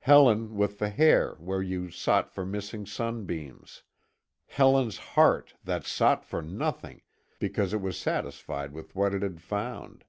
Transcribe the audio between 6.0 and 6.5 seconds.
for